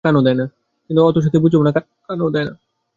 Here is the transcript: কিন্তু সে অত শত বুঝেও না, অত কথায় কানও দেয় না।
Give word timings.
কিন্তু 0.89 0.99
সে 0.99 1.07
অত 1.09 1.15
শত 1.23 1.35
বুঝেও 1.37 1.61
না, 1.61 1.71
অত 1.71 1.83
কথায় 1.83 2.07
কানও 2.09 2.27
দেয় 2.35 2.45
না। 2.45 2.53